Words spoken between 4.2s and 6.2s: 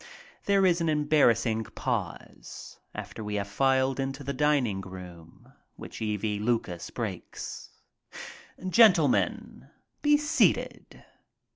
the dining room, which E.